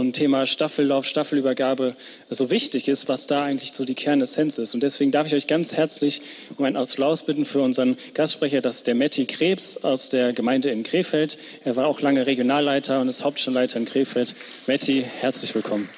[0.00, 1.96] ein Thema Staffellauf, Staffelübergabe
[2.30, 4.74] so wichtig ist, was da eigentlich so die Kernessenz ist.
[4.74, 6.22] Und deswegen darf ich euch ganz herzlich
[6.56, 10.70] um einen Applaus bitten für unseren Gastsprecher, das ist der Matti Krebs aus der Gemeinde
[10.70, 11.38] in Krefeld.
[11.64, 14.34] Er war auch lange Regionalleiter und ist Hauptstandleiter in Krefeld.
[14.66, 15.88] Matti, herzlich willkommen.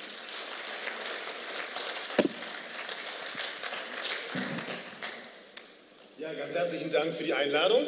[6.18, 7.84] Ja, ganz herzlichen Dank für die Einladung.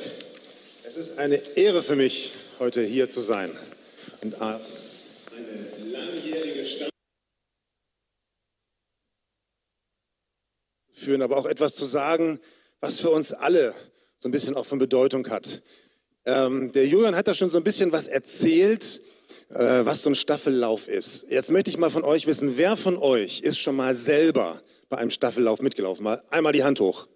[0.86, 3.50] Es ist eine Ehre für mich, heute hier zu sein.
[4.22, 4.60] Und eine
[5.90, 6.90] langjährige Stadt
[11.06, 12.40] führen, aber auch etwas zu sagen,
[12.80, 13.74] was für uns alle
[14.18, 15.62] so ein bisschen auch von Bedeutung hat.
[16.24, 19.00] Ähm, der Julian hat da schon so ein bisschen was erzählt,
[19.50, 21.24] äh, was so ein Staffellauf ist.
[21.30, 24.98] Jetzt möchte ich mal von euch wissen, wer von euch ist schon mal selber bei
[24.98, 26.02] einem Staffellauf mitgelaufen?
[26.02, 27.06] Mal einmal die Hand hoch.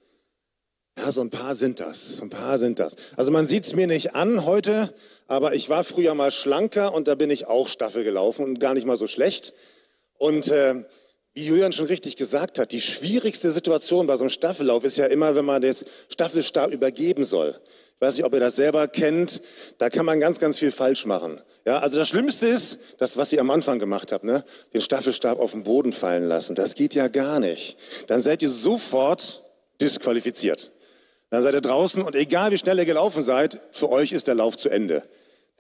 [0.97, 2.95] Ja, so ein paar sind das, so ein paar sind das.
[3.17, 4.95] Also man sieht es mir nicht an heute,
[5.27, 8.75] aber ich war früher mal schlanker und da bin ich auch Staffel gelaufen und gar
[8.75, 9.53] nicht mal so schlecht.
[10.17, 10.85] Und äh,
[11.35, 15.07] wie Julian schon richtig gesagt hat, die schwierigste Situation bei so einem Staffellauf ist ja
[15.07, 17.61] immer, wenn man das Staffelstab übergeben soll.
[17.95, 19.43] Ich weiß nicht, ob ihr das selber kennt.
[19.79, 21.41] Da kann man ganz, ganz viel falsch machen.
[21.67, 24.43] Ja, also das Schlimmste ist, das, was ihr am Anfang gemacht habt, ne?
[24.73, 26.55] den Staffelstab auf den Boden fallen lassen.
[26.55, 27.77] Das geht ja gar nicht.
[28.07, 29.45] Dann seid ihr sofort
[29.81, 30.73] disqualifiziert.
[31.29, 34.35] Dann seid ihr draußen und egal wie schnell ihr gelaufen seid, für euch ist der
[34.35, 35.03] Lauf zu Ende.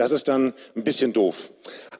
[0.01, 1.53] Das ist dann ein bisschen doof.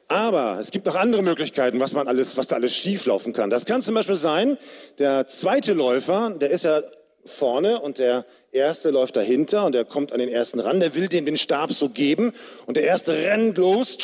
[0.07, 3.51] Aber es gibt noch andere Möglichkeiten, was man alles, was da alles schief laufen kann.
[3.51, 4.57] Das kann zum Beispiel sein,
[4.97, 6.81] der zweite Läufer, der ist ja
[7.25, 11.09] vorne und der erste läuft dahinter und der kommt an den ersten ran, der will
[11.09, 12.31] dem den Stab so geben
[12.65, 13.99] und der erste rennt los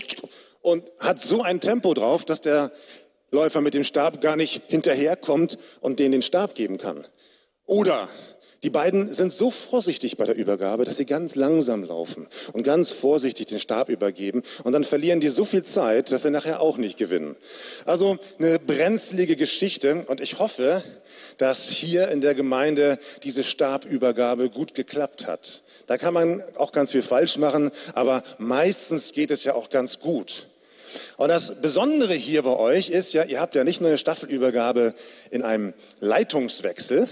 [0.61, 2.71] und hat so ein Tempo drauf, dass der
[3.31, 7.07] Läufer mit dem Stab gar nicht hinterherkommt und den den Stab geben kann.
[7.65, 8.07] Oder
[8.63, 12.89] die beiden sind so vorsichtig bei der Übergabe, dass sie ganz langsam laufen und ganz
[12.89, 14.41] vorsichtig den Stab übergeben.
[14.63, 17.35] Und dann verlieren die so viel Zeit, dass sie nachher auch nicht gewinnen.
[17.85, 20.05] Also eine brenzlige Geschichte.
[20.07, 20.83] Und ich hoffe,
[21.37, 25.61] dass hier in der Gemeinde diese Stabübergabe gut geklappt hat.
[25.85, 29.99] Da kann man auch ganz viel falsch machen, aber meistens geht es ja auch ganz
[29.99, 30.47] gut.
[31.17, 34.95] Und das Besondere hier bei euch ist ja, ihr habt ja nicht nur eine Staffelübergabe
[35.29, 37.07] in einem Leitungswechsel,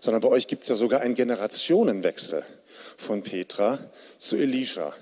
[0.00, 2.42] sondern bei euch gibt es ja sogar einen Generationenwechsel
[2.96, 3.78] von Petra
[4.18, 4.92] zu Elisha.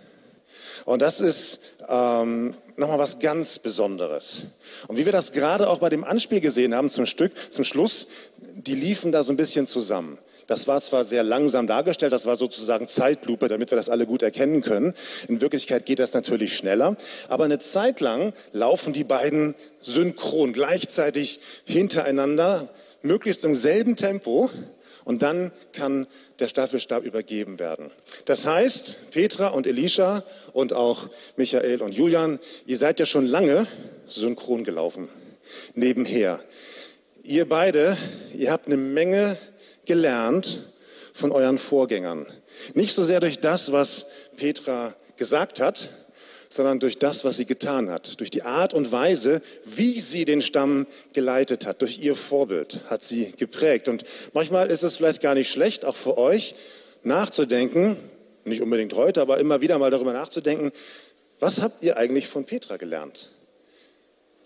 [0.84, 4.44] Und das ist ähm, nochmal was ganz Besonderes.
[4.86, 8.06] Und wie wir das gerade auch bei dem Anspiel gesehen haben zum Stück, zum Schluss,
[8.38, 10.18] die liefen da so ein bisschen zusammen.
[10.46, 14.22] Das war zwar sehr langsam dargestellt, das war sozusagen Zeitlupe, damit wir das alle gut
[14.22, 14.94] erkennen können.
[15.28, 16.96] In Wirklichkeit geht das natürlich schneller,
[17.28, 22.70] aber eine Zeit lang laufen die beiden synchron, gleichzeitig hintereinander,
[23.02, 24.50] möglichst im selben Tempo
[25.04, 26.06] und dann kann
[26.38, 27.90] der Staffelstab übergeben werden.
[28.24, 30.22] Das heißt, Petra und Elisha
[30.52, 33.66] und auch Michael und Julian, ihr seid ja schon lange
[34.06, 35.08] synchron gelaufen,
[35.74, 36.40] nebenher.
[37.22, 37.96] Ihr beide,
[38.34, 39.38] ihr habt eine Menge
[39.86, 40.60] gelernt
[41.12, 42.26] von euren Vorgängern.
[42.74, 45.90] Nicht so sehr durch das, was Petra gesagt hat,
[46.58, 50.42] sondern durch das, was sie getan hat, durch die Art und Weise, wie sie den
[50.42, 53.86] Stamm geleitet hat, durch ihr Vorbild hat sie geprägt.
[53.86, 54.02] Und
[54.32, 56.56] manchmal ist es vielleicht gar nicht schlecht, auch für euch
[57.04, 57.96] nachzudenken,
[58.44, 60.72] nicht unbedingt heute, aber immer wieder mal darüber nachzudenken,
[61.38, 63.30] was habt ihr eigentlich von Petra gelernt?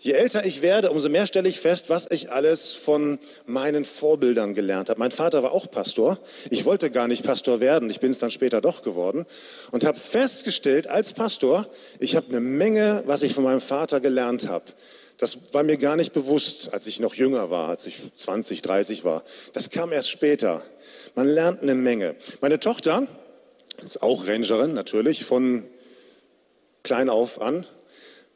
[0.03, 4.53] Je älter ich werde, umso mehr stelle ich fest, was ich alles von meinen Vorbildern
[4.53, 4.99] gelernt habe.
[4.99, 6.19] Mein Vater war auch Pastor.
[6.49, 7.89] Ich wollte gar nicht Pastor werden.
[7.89, 9.25] Ich bin es dann später doch geworden
[9.71, 11.69] und habe festgestellt als Pastor,
[11.99, 14.65] ich habe eine Menge, was ich von meinem Vater gelernt habe.
[15.19, 19.05] Das war mir gar nicht bewusst, als ich noch jünger war, als ich 20, 30
[19.05, 19.23] war.
[19.53, 20.63] Das kam erst später.
[21.15, 22.17] Man lernt eine Menge.
[22.41, 23.07] Meine Tochter
[23.81, 25.63] ist auch Rangerin, natürlich, von
[26.83, 27.65] klein auf an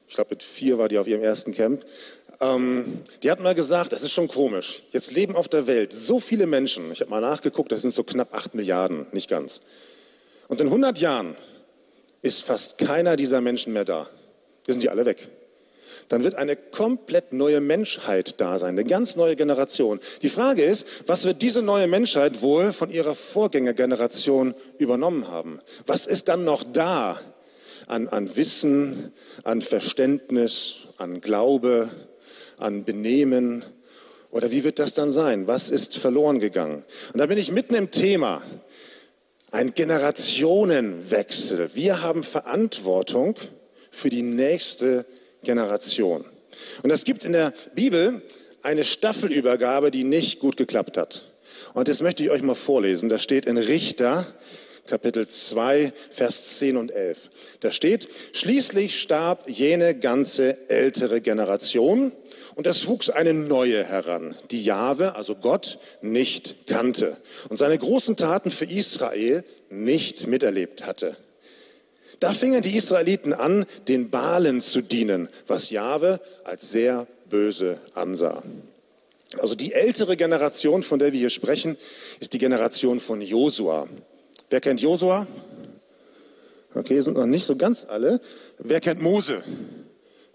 [0.08, 1.86] ich glaube mit vier war die auf ihrem ersten Camp,
[2.40, 4.84] ähm, die hat mal gesagt, das ist schon komisch.
[4.92, 6.92] Jetzt leben auf der Welt so viele Menschen.
[6.92, 9.62] Ich habe mal nachgeguckt, das sind so knapp acht Milliarden, nicht ganz.
[10.48, 11.36] Und in 100 Jahren
[12.22, 14.08] ist fast keiner dieser Menschen mehr da.
[14.68, 15.30] Die sind die alle weg.
[16.10, 20.00] Dann wird eine komplett neue Menschheit da sein, eine ganz neue Generation.
[20.22, 25.60] Die Frage ist, was wird diese neue Menschheit wohl von ihrer Vorgängergeneration übernommen haben?
[25.86, 27.20] Was ist dann noch da?
[27.88, 29.12] An, an Wissen,
[29.44, 31.90] an Verständnis, an Glaube,
[32.58, 33.66] an Benehmen?
[34.30, 35.48] Oder wie wird das dann sein?
[35.48, 36.86] Was ist verloren gegangen?
[37.14, 38.44] Und da bin ich mitten im Thema.
[39.50, 41.72] Ein Generationenwechsel.
[41.74, 43.36] Wir haben Verantwortung
[43.90, 45.06] für die nächste
[45.44, 46.26] Generation.
[46.84, 48.22] Und es gibt in der Bibel
[48.62, 51.32] eine Staffelübergabe, die nicht gut geklappt hat.
[51.74, 53.08] Und das möchte ich euch mal vorlesen.
[53.08, 54.28] Das steht in Richter
[54.88, 57.30] Kapitel 2, Vers 10 und 11.
[57.60, 62.12] Da steht, schließlich starb jene ganze ältere Generation
[62.56, 67.18] und es wuchs eine neue heran, die Jahwe, also Gott, nicht kannte
[67.50, 71.18] und seine großen Taten für Israel nicht miterlebt hatte.
[72.20, 78.42] Da fingen die Israeliten an, den Balen zu dienen, was Jahwe als sehr böse ansah.
[79.38, 81.78] Also die ältere Generation, von der wir hier sprechen,
[82.20, 83.88] ist die Generation von Josua.
[84.50, 85.28] Wer kennt Josua?
[86.74, 88.22] Okay, sind noch nicht so ganz alle.
[88.60, 89.44] Wer kennt Mose?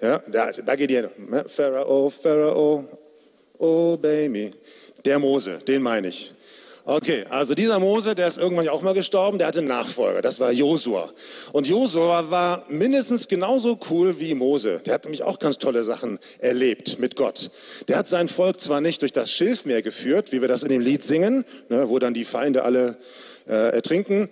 [0.01, 1.11] Ja, da, da geht ihr.
[1.17, 1.45] Ne?
[1.49, 2.85] Pharao, Pharao,
[3.59, 4.51] obey me.
[5.05, 6.35] Der Mose, den meine ich.
[6.85, 10.41] Okay, also dieser Mose, der ist irgendwann auch mal gestorben, der hatte einen Nachfolger, das
[10.41, 11.13] war Josua.
[11.53, 14.81] Und Josua war mindestens genauso cool wie Mose.
[14.85, 17.53] Der hat nämlich auch ganz tolle Sachen erlebt mit Gott.
[17.87, 20.81] Der hat sein Volk zwar nicht durch das Schilfmeer geführt, wie wir das in dem
[20.81, 22.97] Lied singen, ne, wo dann die Feinde alle
[23.47, 24.29] äh, ertrinken,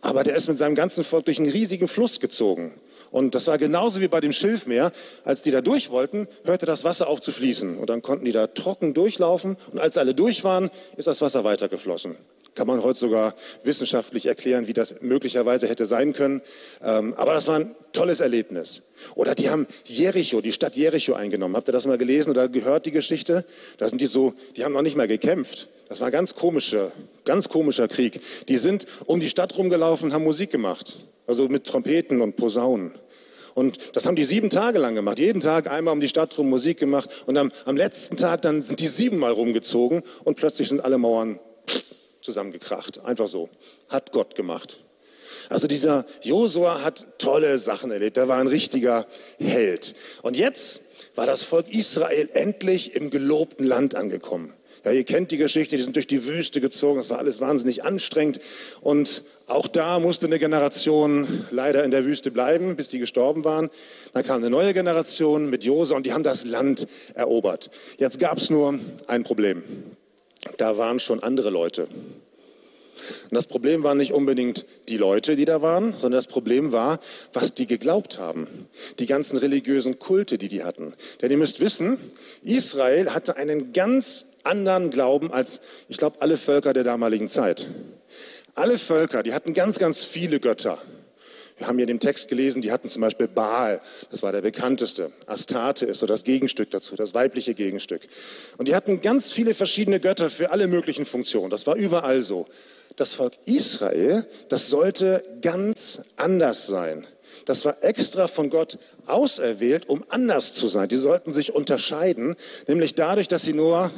[0.00, 2.74] aber der ist mit seinem ganzen Volk durch einen riesigen Fluss gezogen.
[3.10, 4.92] Und das war genauso wie bei dem Schilfmeer.
[5.24, 7.76] Als die da durch wollten, hörte das Wasser auf zu fließen.
[7.76, 9.56] Und dann konnten die da trocken durchlaufen.
[9.72, 12.16] Und als alle durch waren, ist das Wasser weitergeflossen.
[12.54, 16.42] Kann man heute sogar wissenschaftlich erklären, wie das möglicherweise hätte sein können.
[16.82, 18.82] Ähm, aber das war ein tolles Erlebnis.
[19.14, 21.56] Oder die haben Jericho, die Stadt Jericho eingenommen.
[21.56, 23.44] Habt ihr das mal gelesen oder gehört, die Geschichte?
[23.78, 25.68] Da sind die so, die haben noch nicht mal gekämpft.
[25.90, 26.92] Das war ein ganz komischer,
[27.26, 28.22] ganz komischer Krieg.
[28.48, 30.96] Die sind um die Stadt rumgelaufen und haben Musik gemacht
[31.30, 32.98] also mit Trompeten und Posaunen.
[33.54, 35.20] Und das haben die sieben Tage lang gemacht.
[35.20, 37.08] Jeden Tag einmal um die Stadt rum Musik gemacht.
[37.26, 41.38] Und am, am letzten Tag dann sind die siebenmal rumgezogen und plötzlich sind alle Mauern
[42.20, 43.04] zusammengekracht.
[43.04, 43.48] Einfach so.
[43.88, 44.80] Hat Gott gemacht.
[45.48, 48.16] Also dieser Josua hat tolle Sachen erlebt.
[48.16, 49.06] Er war ein richtiger
[49.38, 49.94] Held.
[50.22, 50.82] Und jetzt
[51.14, 54.54] war das Volk Israel endlich im gelobten Land angekommen.
[54.84, 57.84] Ja, ihr kennt die Geschichte, die sind durch die Wüste gezogen, das war alles wahnsinnig
[57.84, 58.40] anstrengend.
[58.80, 63.70] Und auch da musste eine Generation leider in der Wüste bleiben, bis die gestorben waren.
[64.14, 67.70] Dann kam eine neue Generation mit Jose und die haben das Land erobert.
[67.98, 69.62] Jetzt gab es nur ein Problem.
[70.56, 71.86] Da waren schon andere Leute.
[73.24, 77.00] Und das Problem waren nicht unbedingt die Leute, die da waren, sondern das Problem war,
[77.32, 78.68] was die geglaubt haben.
[78.98, 80.94] Die ganzen religiösen Kulte, die die hatten.
[81.20, 81.98] Denn ihr müsst wissen,
[82.42, 87.68] Israel hatte einen ganz anderen Glauben als, ich glaube, alle Völker der damaligen Zeit.
[88.54, 90.78] Alle Völker, die hatten ganz, ganz viele Götter.
[91.60, 95.12] Wir haben hier dem Text gelesen, die hatten zum Beispiel Baal, das war der bekannteste.
[95.26, 98.00] Astarte ist so das Gegenstück dazu, das weibliche Gegenstück.
[98.56, 101.50] Und die hatten ganz viele verschiedene Götter für alle möglichen Funktionen.
[101.50, 102.46] Das war überall so.
[102.96, 107.06] Das Volk Israel, das sollte ganz anders sein.
[107.44, 110.88] Das war extra von Gott auserwählt, um anders zu sein.
[110.88, 112.36] Die sollten sich unterscheiden,
[112.66, 113.90] nämlich dadurch, dass sie nur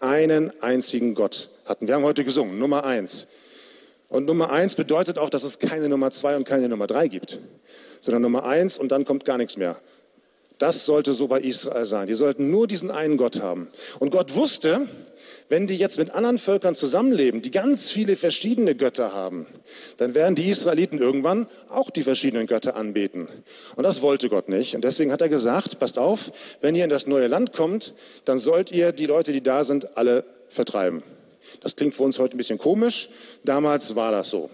[0.00, 1.86] einen einzigen Gott hatten.
[1.86, 3.26] Wir haben heute gesungen, Nummer eins.
[4.08, 7.38] Und Nummer eins bedeutet auch, dass es keine Nummer zwei und keine Nummer drei gibt,
[8.00, 9.80] sondern Nummer eins und dann kommt gar nichts mehr.
[10.58, 12.06] Das sollte so bei Israel sein.
[12.06, 13.68] Die sollten nur diesen einen Gott haben.
[13.98, 14.88] Und Gott wusste,
[15.50, 19.48] wenn die jetzt mit anderen Völkern zusammenleben, die ganz viele verschiedene Götter haben,
[19.96, 23.28] dann werden die Israeliten irgendwann auch die verschiedenen Götter anbeten.
[23.74, 24.76] Und das wollte Gott nicht.
[24.76, 26.30] Und deswegen hat er gesagt, passt auf,
[26.60, 27.94] wenn ihr in das neue Land kommt,
[28.24, 31.02] dann sollt ihr die Leute, die da sind, alle vertreiben.
[31.60, 33.08] Das klingt für uns heute ein bisschen komisch.
[33.44, 34.50] Damals war das so.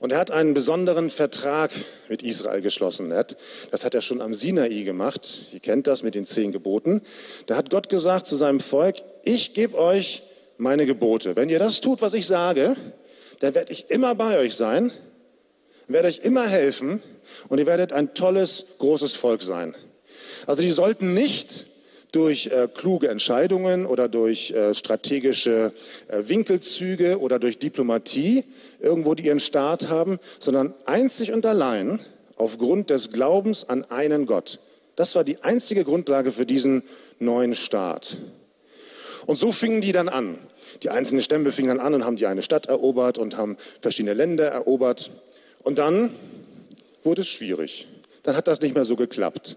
[0.00, 1.70] Und er hat einen besonderen Vertrag
[2.08, 3.12] mit Israel geschlossen.
[3.12, 3.36] Hat,
[3.70, 5.42] das hat er schon am Sinai gemacht.
[5.52, 7.02] Ihr kennt das mit den zehn Geboten.
[7.46, 10.22] Da hat Gott gesagt zu seinem Volk, ich gebe euch
[10.58, 11.36] meine Gebote.
[11.36, 12.76] Wenn ihr das tut, was ich sage,
[13.40, 14.92] dann werde ich immer bei euch sein,
[15.88, 17.02] werde euch immer helfen
[17.48, 19.74] und ihr werdet ein tolles, großes Volk sein.
[20.46, 21.66] Also die sollten nicht
[22.12, 25.72] durch äh, kluge Entscheidungen oder durch äh, strategische
[26.08, 28.44] äh, Winkelzüge oder durch Diplomatie
[28.80, 32.00] irgendwo die ihren Staat haben, sondern einzig und allein
[32.36, 34.60] aufgrund des Glaubens an einen Gott.
[34.94, 36.82] Das war die einzige Grundlage für diesen
[37.18, 38.18] neuen Staat.
[39.26, 40.38] Und so fingen die dann an.
[40.82, 44.14] Die einzelnen Stämme fingen dann an und haben die eine Stadt erobert und haben verschiedene
[44.14, 45.10] Länder erobert.
[45.62, 46.14] Und dann
[47.04, 47.88] wurde es schwierig.
[48.22, 49.56] Dann hat das nicht mehr so geklappt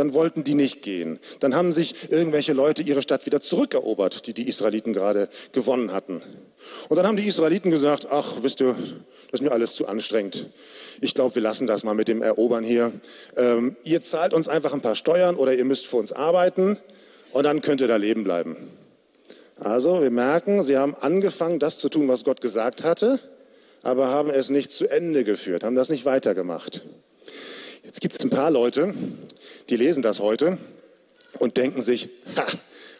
[0.00, 1.18] dann wollten die nicht gehen.
[1.40, 6.22] Dann haben sich irgendwelche Leute ihre Stadt wieder zurückerobert, die die Israeliten gerade gewonnen hatten.
[6.88, 8.76] Und dann haben die Israeliten gesagt, ach, wisst ihr,
[9.30, 10.46] das ist mir alles zu anstrengend.
[11.00, 12.92] Ich glaube, wir lassen das mal mit dem Erobern hier.
[13.36, 16.78] Ähm, ihr zahlt uns einfach ein paar Steuern oder ihr müsst für uns arbeiten
[17.32, 18.56] und dann könnt ihr da leben bleiben.
[19.60, 23.20] Also wir merken, sie haben angefangen, das zu tun, was Gott gesagt hatte,
[23.82, 26.82] aber haben es nicht zu Ende geführt, haben das nicht weitergemacht.
[27.84, 28.94] Jetzt gibt es ein paar Leute,
[29.68, 30.56] die lesen das heute
[31.38, 32.46] und denken sich, ha,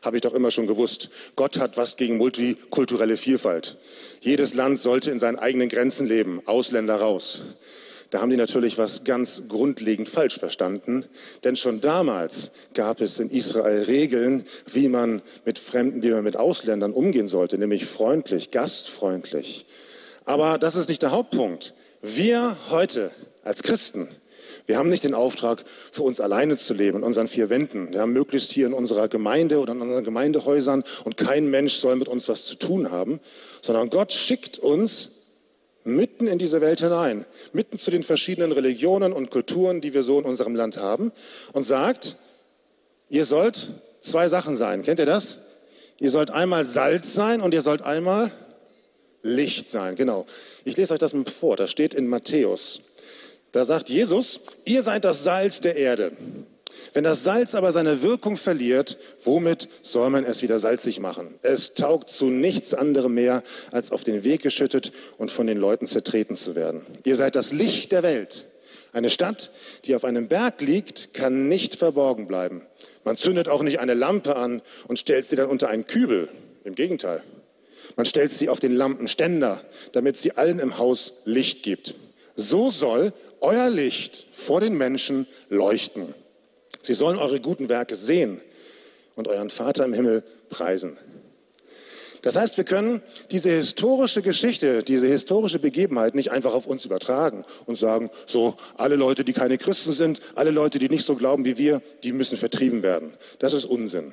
[0.03, 1.09] habe ich doch immer schon gewusst.
[1.35, 3.79] Gott hat was gegen multikulturelle Vielfalt.
[4.21, 7.41] Jedes Land sollte in seinen eigenen Grenzen leben, Ausländer raus.
[8.11, 11.05] Da haben die natürlich was ganz grundlegend falsch verstanden,
[11.45, 16.37] denn schon damals gab es in Israel Regeln, wie man mit Fremden, wie man mit
[16.37, 19.65] Ausländern umgehen sollte, nämlich freundlich, gastfreundlich.
[20.25, 21.73] Aber das ist nicht der Hauptpunkt.
[22.03, 23.13] Wir heute
[23.45, 24.09] als Christen,
[24.67, 27.97] wir haben nicht den Auftrag, für uns alleine zu leben, in unseren vier Wänden.
[27.97, 32.09] Haben möglichst hier in unserer Gemeinde oder in unseren Gemeindehäusern und kein Mensch soll mit
[32.09, 33.21] uns was zu tun haben,
[33.63, 35.20] sondern Gott schickt uns
[35.85, 40.19] mitten in diese Welt hinein, mitten zu den verschiedenen Religionen und Kulturen, die wir so
[40.19, 41.13] in unserem Land haben
[41.53, 42.17] und sagt,
[43.09, 43.71] ihr sollt
[44.01, 44.83] zwei Sachen sein.
[44.83, 45.39] Kennt ihr das?
[45.99, 48.33] Ihr sollt einmal Salz sein und ihr sollt einmal
[49.23, 49.97] Licht sein.
[49.97, 50.27] Genau.
[50.65, 51.57] Ich lese euch das mal vor.
[51.57, 52.81] Das steht in Matthäus.
[53.53, 56.17] Da sagt Jesus, ihr seid das Salz der Erde.
[56.93, 61.39] Wenn das Salz aber seine Wirkung verliert, womit soll man es wieder salzig machen?
[61.43, 65.87] Es taugt zu nichts anderem mehr, als auf den Weg geschüttet und von den Leuten
[65.87, 66.87] zertreten zu werden.
[67.05, 68.47] Ihr seid das Licht der Welt.
[68.93, 69.51] Eine Stadt,
[69.85, 72.67] die auf einem Berg liegt, kann nicht verborgen bleiben.
[73.05, 76.29] Man zündet auch nicht eine Lampe an und stellt sie dann unter einen Kübel.
[76.65, 77.23] Im Gegenteil.
[77.97, 79.63] Man stellt sie auf den Lampenständer,
[79.93, 81.95] damit sie allen im Haus Licht gibt.
[82.37, 86.15] So soll euer Licht vor den Menschen leuchten.
[86.83, 88.41] Sie sollen eure guten Werke sehen
[89.15, 90.99] und euren Vater im Himmel preisen.
[92.23, 97.45] Das heißt, wir können diese historische Geschichte, diese historische Begebenheit nicht einfach auf uns übertragen
[97.65, 101.45] und sagen, so, alle Leute, die keine Christen sind, alle Leute, die nicht so glauben
[101.45, 103.15] wie wir, die müssen vertrieben werden.
[103.39, 104.13] Das ist Unsinn.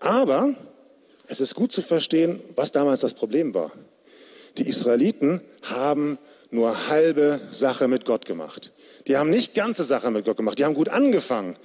[0.00, 0.54] Aber
[1.28, 3.70] es ist gut zu verstehen, was damals das Problem war.
[4.58, 6.18] Die Israeliten haben
[6.50, 8.72] nur halbe Sache mit Gott gemacht.
[9.06, 10.58] Die haben nicht ganze Sache mit Gott gemacht.
[10.58, 11.56] Die haben gut angefangen,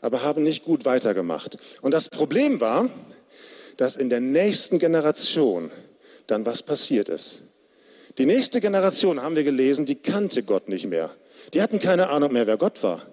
[0.00, 1.56] aber haben nicht gut weitergemacht.
[1.82, 2.90] Und das Problem war,
[3.76, 5.70] dass in der nächsten Generation
[6.26, 7.42] dann was passiert ist.
[8.18, 11.10] Die nächste Generation, haben wir gelesen, die kannte Gott nicht mehr.
[11.52, 13.06] Die hatten keine Ahnung mehr, wer Gott war.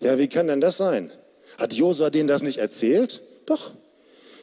[0.00, 1.12] Ja, wie kann denn das sein?
[1.56, 3.22] Hat Josua denen das nicht erzählt?
[3.46, 3.72] Doch.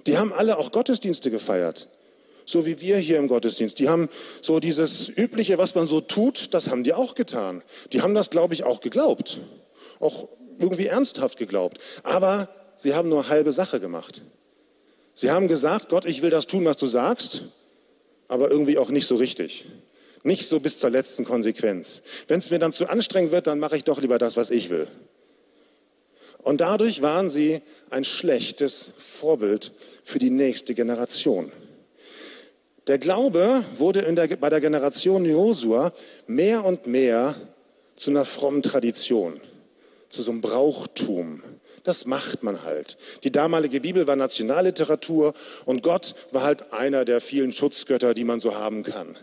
[0.08, 1.90] Die haben alle auch Gottesdienste gefeiert
[2.46, 3.80] so wie wir hier im Gottesdienst.
[3.80, 4.10] Die haben
[4.42, 7.64] so dieses Übliche, was man so tut, das haben die auch getan.
[7.94, 9.40] Die haben das, glaube ich, auch geglaubt.
[10.00, 10.28] Auch
[10.62, 11.80] irgendwie ernsthaft geglaubt.
[12.04, 14.22] Aber sie haben nur halbe Sache gemacht.
[15.14, 17.44] Sie haben gesagt, Gott, ich will das tun, was du sagst,
[18.28, 19.66] aber irgendwie auch nicht so richtig.
[20.24, 22.02] Nicht so bis zur letzten Konsequenz.
[22.28, 24.70] Wenn es mir dann zu anstrengend wird, dann mache ich doch lieber das, was ich
[24.70, 24.88] will.
[26.40, 29.72] Und dadurch waren sie ein schlechtes Vorbild
[30.04, 31.52] für die nächste Generation.
[32.88, 35.94] Der Glaube wurde der, bei der Generation Josua
[36.26, 37.36] mehr und mehr
[37.96, 39.40] zu einer frommen Tradition,
[40.12, 41.44] zu so einem Brauchtum.
[41.84, 42.98] Das macht man halt.
[43.24, 45.34] Die damalige Bibel war Nationalliteratur
[45.66, 49.18] und Gott war halt einer der vielen Schutzgötter, die man so haben kann.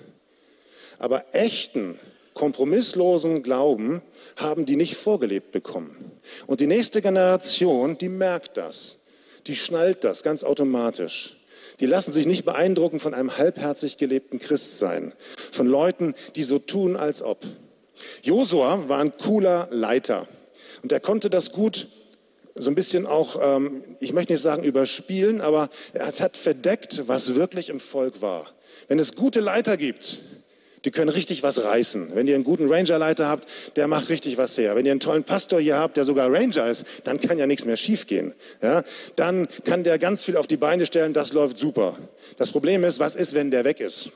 [0.99, 2.00] Aber echten,
[2.35, 4.02] kompromisslosen Glauben
[4.37, 6.12] haben die nicht vorgelebt bekommen.
[6.47, 8.99] Und die nächste Generation, die merkt das.
[9.47, 11.37] Die schnallt das ganz automatisch.
[11.80, 15.14] Die lassen sich nicht beeindrucken von einem halbherzig gelebten Christsein,
[15.52, 17.45] von Leuten, die so tun, als ob.
[18.23, 20.26] Josua war ein cooler Leiter
[20.82, 21.88] und er konnte das gut
[22.61, 27.35] so ein bisschen auch, ähm, ich möchte nicht sagen überspielen, aber er hat verdeckt, was
[27.35, 28.47] wirklich im Volk war.
[28.88, 30.20] Wenn es gute Leiter gibt,
[30.85, 32.14] die können richtig was reißen.
[32.14, 34.76] Wenn ihr einen guten Rangerleiter habt, der macht richtig was her.
[34.76, 37.64] Wenn ihr einen tollen Pastor hier habt, der sogar Ranger ist, dann kann ja nichts
[37.64, 38.35] mehr schiefgehen.
[38.62, 38.85] Ja?
[39.16, 41.99] Dann kann der ganz viel auf die Beine stellen, das läuft super.
[42.37, 44.11] Das Problem ist, was ist, wenn der weg ist?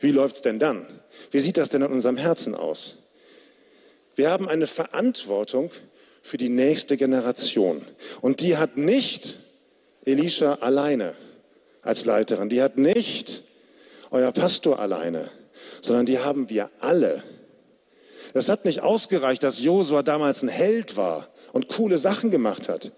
[0.00, 0.86] Wie läuft's denn dann?
[1.30, 2.96] Wie sieht das denn in unserem Herzen aus?
[4.16, 5.70] Wir haben eine Verantwortung
[6.22, 7.86] für die nächste Generation.
[8.20, 9.38] Und die hat nicht
[10.04, 11.14] Elisha alleine
[11.82, 12.48] als Leiterin.
[12.48, 13.44] Die hat nicht
[14.10, 15.30] euer Pastor alleine
[15.80, 17.22] sondern die haben wir alle.
[18.34, 22.92] Das hat nicht ausgereicht, dass Josua damals ein Held war und coole Sachen gemacht hat,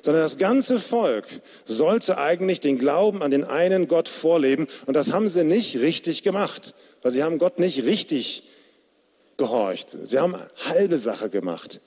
[0.00, 1.26] sondern das ganze Volk
[1.64, 6.22] sollte eigentlich den Glauben an den einen Gott vorleben und das haben sie nicht richtig
[6.22, 8.44] gemacht, weil sie haben Gott nicht richtig
[9.36, 9.88] gehorcht.
[10.04, 11.80] Sie haben halbe Sache gemacht.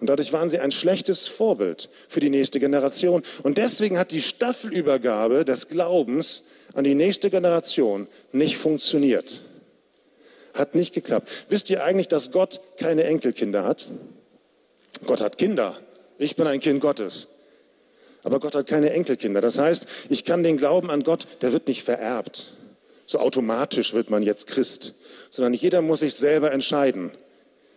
[0.00, 3.22] Und dadurch waren sie ein schlechtes Vorbild für die nächste Generation.
[3.42, 9.40] Und deswegen hat die Staffelübergabe des Glaubens an die nächste Generation nicht funktioniert.
[10.54, 11.28] Hat nicht geklappt.
[11.48, 13.88] Wisst ihr eigentlich, dass Gott keine Enkelkinder hat?
[15.04, 15.76] Gott hat Kinder.
[16.18, 17.28] Ich bin ein Kind Gottes.
[18.22, 19.40] Aber Gott hat keine Enkelkinder.
[19.40, 22.52] Das heißt, ich kann den Glauben an Gott, der wird nicht vererbt.
[23.08, 24.92] So automatisch wird man jetzt Christ.
[25.30, 27.12] Sondern jeder muss sich selber entscheiden.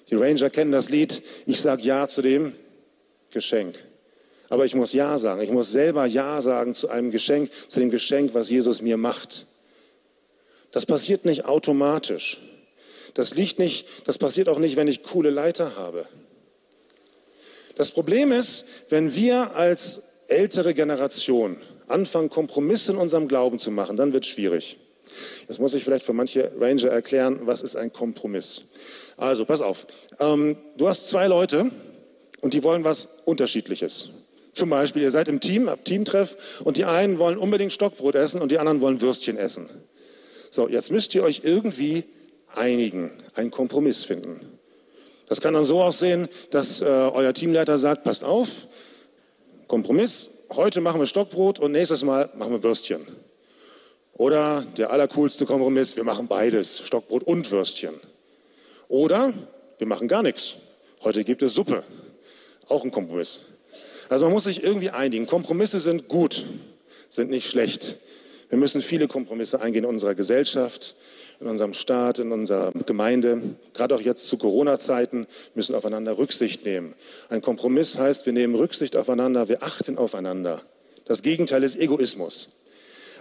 [0.10, 1.24] Die Ranger kennen das Lied.
[1.46, 2.52] Ich sage Ja zu dem
[3.30, 3.80] Geschenk.
[4.50, 5.40] Aber ich muss Ja sagen.
[5.40, 9.46] Ich muss selber Ja sagen zu einem Geschenk, zu dem Geschenk, was Jesus mir macht.
[10.74, 12.42] Das passiert nicht automatisch.
[13.14, 16.08] Das liegt nicht, das passiert auch nicht, wenn ich coole Leiter habe.
[17.76, 21.56] Das Problem ist, wenn wir als ältere Generation
[21.88, 24.78] anfangen, Kompromisse in unserem Glauben zu machen, dann wird es schwierig.
[25.48, 28.63] Jetzt muss ich vielleicht für manche Ranger erklären, was ist ein Kompromiss.
[29.18, 29.86] Also, pass auf.
[30.20, 31.72] Ähm, du hast zwei Leute
[32.41, 34.10] und die wollen was Unterschiedliches.
[34.53, 38.41] Zum Beispiel, ihr seid im Team, habt Teamtreff und die einen wollen unbedingt Stockbrot essen
[38.41, 39.70] und die anderen wollen Würstchen essen.
[40.50, 42.03] So, jetzt müsst ihr euch irgendwie
[42.53, 44.60] einigen, einen Kompromiss finden.
[45.30, 48.68] Das kann dann so aussehen, dass äh, euer Teamleiter sagt, passt auf,
[49.68, 53.08] Kompromiss, heute machen wir Stockbrot und nächstes Mal machen wir Würstchen.
[54.22, 57.96] Oder der allercoolste Kompromiss, wir machen beides, Stockbrot und Würstchen.
[58.88, 59.34] Oder
[59.80, 60.58] wir machen gar nichts.
[61.04, 61.84] Heute gibt es Suppe.
[62.68, 63.40] Auch ein Kompromiss.
[64.10, 65.25] Also man muss sich irgendwie einigen.
[65.25, 66.46] Kompromisse sind gut,
[67.10, 67.98] sind nicht schlecht.
[68.50, 70.94] Wir müssen viele Kompromisse eingehen in unserer Gesellschaft,
[71.40, 73.42] in unserem Staat, in unserer Gemeinde.
[73.74, 75.25] Gerade auch jetzt zu Corona-Zeiten
[75.56, 76.94] müssen aufeinander Rücksicht nehmen.
[77.30, 80.62] Ein Kompromiss heißt, wir nehmen Rücksicht aufeinander, wir achten aufeinander.
[81.06, 82.50] Das Gegenteil ist Egoismus.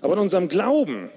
[0.02, 1.10] Aber in unserem Glauben,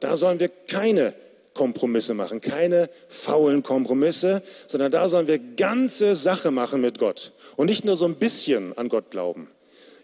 [0.00, 1.14] da sollen wir keine
[1.54, 7.66] Kompromisse machen, keine faulen Kompromisse, sondern da sollen wir ganze Sache machen mit Gott und
[7.66, 9.50] nicht nur so ein bisschen an Gott glauben.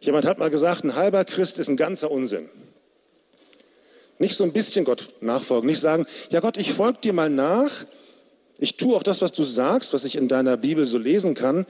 [0.01, 2.49] Jemand hat mal gesagt, ein halber Christ ist ein ganzer Unsinn.
[4.19, 7.71] Nicht so ein bisschen Gott nachfolgen, nicht sagen, ja Gott, ich folge dir mal nach,
[8.59, 11.67] ich tue auch das, was du sagst, was ich in deiner Bibel so lesen kann,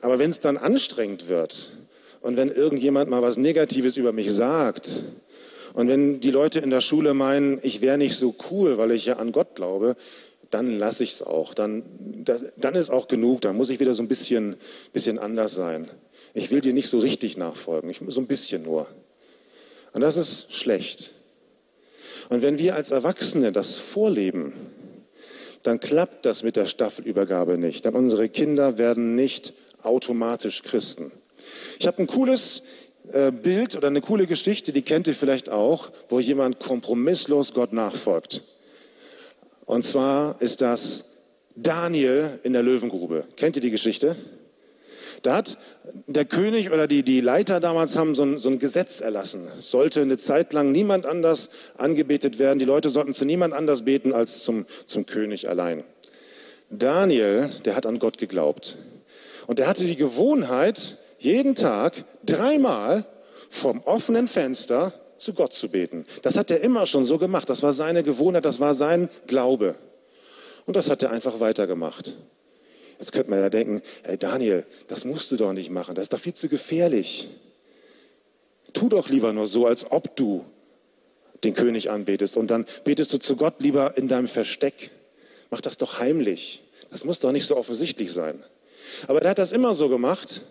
[0.00, 1.72] aber wenn es dann anstrengend wird
[2.20, 5.02] und wenn irgendjemand mal was Negatives über mich sagt
[5.74, 9.06] und wenn die Leute in der Schule meinen, ich wäre nicht so cool, weil ich
[9.06, 9.96] ja an Gott glaube,
[10.50, 11.54] dann lasse ich es auch.
[11.54, 11.82] Dann,
[12.24, 13.42] das, dann ist auch genug.
[13.42, 14.56] Dann muss ich wieder so ein bisschen,
[14.92, 15.90] bisschen anders sein.
[16.34, 18.86] Ich will dir nicht so richtig nachfolgen, ich, so ein bisschen nur.
[19.92, 21.12] Und das ist schlecht.
[22.28, 24.52] Und wenn wir als Erwachsene das vorleben,
[25.62, 27.84] dann klappt das mit der Staffelübergabe nicht.
[27.84, 31.10] Dann unsere Kinder werden nicht automatisch Christen.
[31.78, 32.62] Ich habe ein cooles
[33.12, 37.72] äh, Bild oder eine coole Geschichte, die kennt ihr vielleicht auch, wo jemand kompromisslos Gott
[37.72, 38.42] nachfolgt.
[39.64, 41.04] Und zwar ist das
[41.54, 43.24] Daniel in der Löwengrube.
[43.36, 44.16] Kennt ihr die Geschichte?
[45.22, 45.58] Da hat
[46.06, 49.48] der König oder die, die Leiter damals haben so ein, so ein Gesetz erlassen.
[49.58, 52.58] Sollte eine Zeit lang niemand anders angebetet werden.
[52.58, 55.84] Die Leute sollten zu niemand anders beten als zum, zum König allein.
[56.70, 58.76] Daniel, der hat an Gott geglaubt.
[59.46, 63.06] Und er hatte die Gewohnheit, jeden Tag dreimal
[63.50, 66.06] vom offenen Fenster zu Gott zu beten.
[66.22, 67.50] Das hat er immer schon so gemacht.
[67.50, 69.74] Das war seine Gewohnheit, das war sein Glaube.
[70.66, 72.14] Und das hat er einfach weitergemacht.
[72.98, 76.12] Jetzt könnte man ja denken, hey Daniel, das musst du doch nicht machen, das ist
[76.12, 77.28] doch viel zu gefährlich.
[78.72, 80.44] Tu doch lieber nur so, als ob du
[81.44, 84.90] den König anbetest und dann betest du zu Gott lieber in deinem Versteck.
[85.50, 86.62] Mach das doch heimlich.
[86.90, 88.42] Das muss doch nicht so offensichtlich sein.
[89.06, 90.42] Aber der hat das immer so gemacht.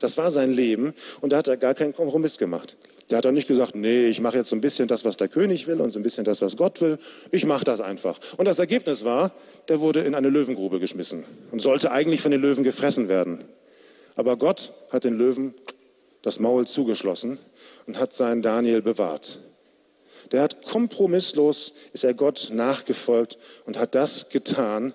[0.00, 2.76] Das war sein Leben und da hat er gar keinen Kompromiss gemacht.
[3.08, 5.28] Der hat dann nicht gesagt, nee, ich mache jetzt so ein bisschen das, was der
[5.28, 6.98] König will und so ein bisschen das, was Gott will.
[7.30, 8.18] Ich mache das einfach.
[8.36, 9.32] Und das Ergebnis war,
[9.68, 13.44] der wurde in eine Löwengrube geschmissen und sollte eigentlich von den Löwen gefressen werden.
[14.16, 15.54] Aber Gott hat den Löwen
[16.22, 17.38] das Maul zugeschlossen
[17.86, 19.38] und hat seinen Daniel bewahrt.
[20.32, 24.92] Der hat kompromisslos, ist er Gott nachgefolgt und hat das getan,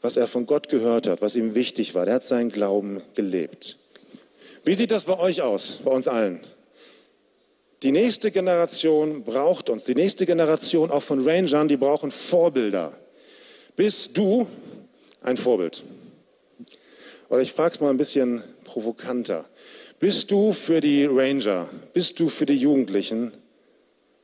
[0.00, 2.04] was er von Gott gehört hat, was ihm wichtig war.
[2.04, 3.79] Der hat seinen Glauben gelebt.
[4.64, 6.40] Wie sieht das bei euch aus, bei uns allen?
[7.82, 9.84] Die nächste Generation braucht uns.
[9.84, 12.98] Die nächste Generation auch von Rangern, die brauchen Vorbilder.
[13.74, 14.46] Bist du
[15.22, 15.82] ein Vorbild?
[17.30, 19.46] Oder ich frage es mal ein bisschen provokanter.
[19.98, 23.32] Bist du für die Ranger, bist du für die Jugendlichen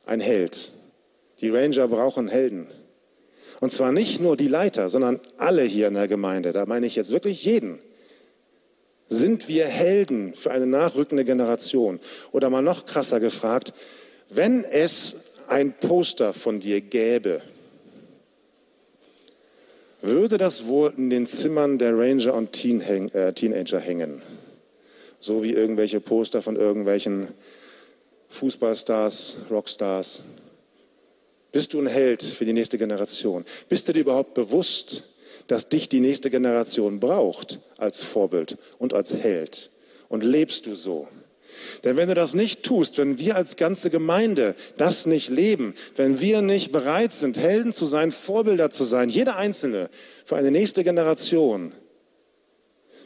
[0.05, 0.71] ein Held?
[1.41, 2.67] Die Ranger brauchen Helden.
[3.59, 6.53] Und zwar nicht nur die Leiter, sondern alle hier in der Gemeinde.
[6.53, 7.79] Da meine ich jetzt wirklich jeden.
[9.09, 11.99] Sind wir Helden für eine nachrückende Generation?
[12.31, 13.73] Oder mal noch krasser gefragt,
[14.29, 15.15] wenn es
[15.47, 17.41] ein Poster von dir gäbe,
[20.01, 24.21] würde das wohl in den Zimmern der Ranger und äh, Teenager hängen?
[25.19, 27.29] So wie irgendwelche Poster von irgendwelchen
[28.29, 30.21] Fußballstars, Rockstars.
[31.51, 33.45] Bist du ein Held für die nächste Generation?
[33.69, 35.03] Bist du dir überhaupt bewusst,
[35.47, 39.71] dass dich die nächste Generation braucht als Vorbild und als Held.
[40.09, 41.07] Und lebst du so?
[41.83, 46.21] Denn wenn du das nicht tust, wenn wir als ganze Gemeinde das nicht leben, wenn
[46.21, 49.89] wir nicht bereit sind, Helden zu sein, Vorbilder zu sein, jeder Einzelne
[50.25, 51.71] für eine nächste Generation,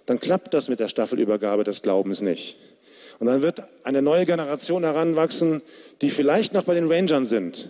[0.06, 2.58] dann klappt das mit der Staffelübergabe des Glaubens nicht.
[3.20, 5.62] Und dann wird eine neue Generation heranwachsen,
[6.02, 7.70] die vielleicht noch bei den Rangern sind,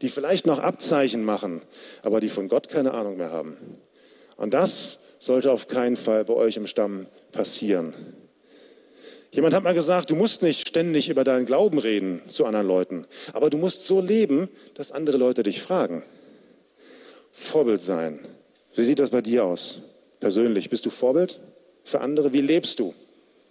[0.00, 1.62] die vielleicht noch Abzeichen machen,
[2.02, 3.56] aber die von Gott keine Ahnung mehr haben.
[4.36, 7.94] Und das sollte auf keinen Fall bei euch im Stamm passieren.
[9.30, 13.06] Jemand hat mal gesagt, du musst nicht ständig über deinen Glauben reden zu anderen Leuten,
[13.32, 16.04] aber du musst so leben, dass andere Leute dich fragen.
[17.32, 18.20] Vorbild sein.
[18.76, 19.78] Wie sieht das bei dir aus?
[20.20, 21.40] Persönlich, bist du Vorbild
[21.82, 22.32] für andere?
[22.32, 22.94] Wie lebst du?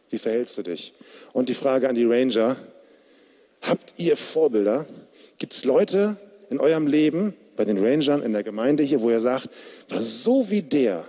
[0.09, 0.93] Wie verhältst du dich?
[1.33, 2.55] Und die Frage an die Ranger,
[3.61, 4.85] habt ihr Vorbilder?
[5.37, 6.15] Gibt es Leute
[6.49, 9.49] in eurem Leben, bei den Rangern in der Gemeinde hier, wo ihr sagt,
[9.89, 11.05] so wie der,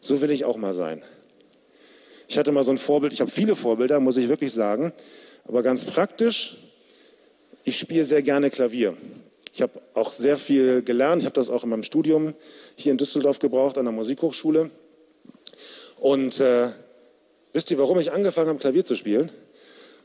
[0.00, 1.02] so will ich auch mal sein?
[2.28, 4.92] Ich hatte mal so ein Vorbild, ich habe viele Vorbilder, muss ich wirklich sagen,
[5.44, 6.58] aber ganz praktisch,
[7.64, 8.96] ich spiele sehr gerne Klavier.
[9.52, 12.34] Ich habe auch sehr viel gelernt, ich habe das auch in meinem Studium
[12.76, 14.70] hier in Düsseldorf gebraucht, an der Musikhochschule.
[15.98, 16.68] Und äh,
[17.52, 19.30] wisst ihr, warum ich angefangen habe, Klavier zu spielen?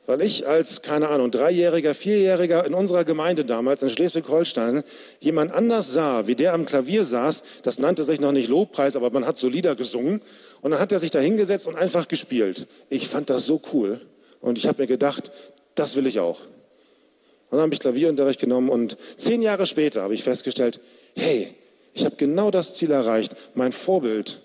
[0.05, 4.83] Weil ich als, keine Ahnung, Dreijähriger, Vierjähriger in unserer Gemeinde damals in Schleswig-Holstein
[5.21, 7.43] jemand anders sah, wie der am Klavier saß.
[7.63, 10.21] Das nannte sich noch nicht Lobpreis, aber man hat so Lieder gesungen.
[10.61, 12.67] Und dann hat er sich da hingesetzt und einfach gespielt.
[12.89, 14.01] Ich fand das so cool.
[14.41, 15.31] Und ich habe mir gedacht,
[15.75, 16.41] das will ich auch.
[16.41, 20.81] Und dann habe ich Klavierunterricht genommen und zehn Jahre später habe ich festgestellt,
[21.15, 21.53] hey,
[21.93, 23.35] ich habe genau das Ziel erreicht.
[23.53, 24.41] Mein Vorbild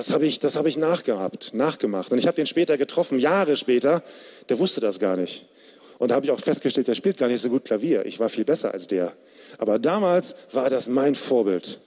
[0.00, 2.10] das habe ich, habe ich nachgehabt, nachgemacht.
[2.10, 4.02] Und ich habe den später getroffen, Jahre später.
[4.48, 5.44] Der wusste das gar nicht.
[5.98, 8.06] Und da habe ich auch festgestellt, der spielt gar nicht so gut Klavier.
[8.06, 9.12] Ich war viel besser als der.
[9.58, 11.80] Aber damals war das mein Vorbild.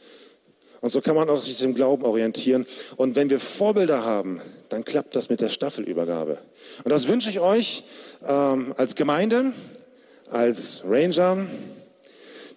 [0.81, 2.67] Und so kann man auch sich im Glauben orientieren.
[2.97, 6.37] Und wenn wir Vorbilder haben, dann klappt das mit der Staffelübergabe.
[6.83, 7.83] Und das wünsche ich euch
[8.23, 9.53] ähm, als Gemeinde,
[10.29, 11.47] als Ranger,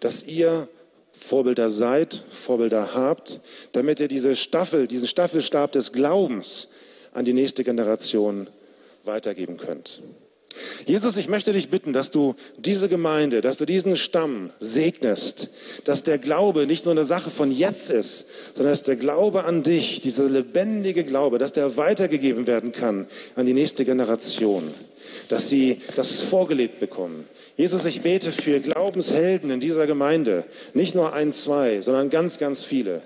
[0.01, 0.69] dass ihr
[1.19, 3.41] Vorbilder seid, Vorbilder habt,
[3.73, 6.69] damit ihr diese Staffel, diesen Staffelstab des Glaubens
[7.13, 8.49] an die nächste Generation
[9.05, 10.03] weitergeben könnt.
[10.87, 15.51] Jesus, ich möchte dich bitten, dass du diese Gemeinde, dass du diesen Stamm segnest,
[15.85, 19.63] dass der Glaube nicht nur eine Sache von jetzt ist, sondern dass der Glaube an
[19.63, 24.73] dich, dieser lebendige Glaube, dass der weitergegeben werden kann an die nächste Generation,
[25.29, 30.45] dass sie das vorgelebt bekommen, Jesus, ich bete für Glaubenshelden in dieser Gemeinde.
[30.75, 33.01] Nicht nur ein, zwei, sondern ganz, ganz viele.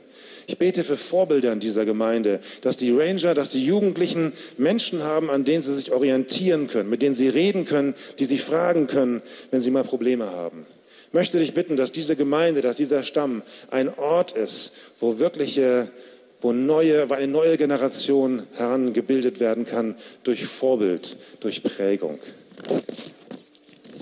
[0.49, 5.31] Ich bete für Vorbilder in dieser Gemeinde, dass die Ranger, dass die Jugendlichen Menschen haben,
[5.31, 9.23] an denen sie sich orientieren können, mit denen sie reden können, die sie fragen können,
[9.53, 10.67] wenn sie mal Probleme haben.
[11.07, 15.93] Ich möchte dich bitten, dass diese Gemeinde, dass dieser Stamm ein Ort ist, wo wirkliche,
[16.40, 22.18] wo neue, wo eine neue Generation herangebildet werden kann durch Vorbild, durch Prägung.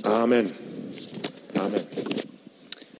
[0.02, 0.52] Amen.
[1.54, 1.82] Amen.